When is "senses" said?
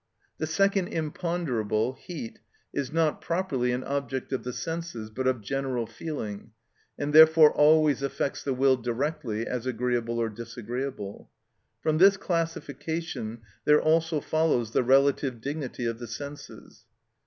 4.51-5.11, 16.07-16.85